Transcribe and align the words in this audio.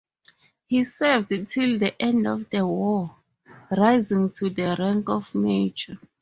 He 0.65 0.83
served 0.83 1.31
till 1.47 1.77
the 1.77 1.93
end 2.01 2.25
of 2.25 2.49
the 2.49 2.65
war, 2.65 3.17
rising 3.69 4.31
to 4.31 4.49
the 4.49 4.75
rank 4.79 5.07
of 5.09 5.35
major. 5.35 5.99